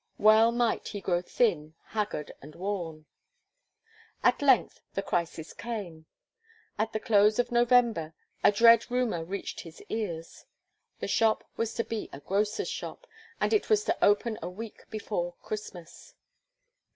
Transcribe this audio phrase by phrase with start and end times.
[0.17, 3.05] Well might he grow thin, haggard, and worn.
[4.23, 6.07] At length, the crisis came.
[6.79, 10.45] At the close of November, a dread rumour reached his ears.
[11.01, 13.05] The shop was to be a grocer's shop,
[13.39, 16.15] and it was to open a week before Christmas.